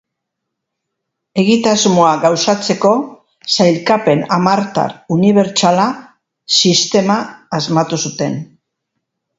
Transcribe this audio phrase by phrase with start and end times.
[1.41, 2.93] Egitasmoa gauzatzeko,
[3.57, 5.89] Sailkapen Hamartar Unibertsala
[6.61, 7.21] sistema
[7.61, 8.45] asmatu zuten.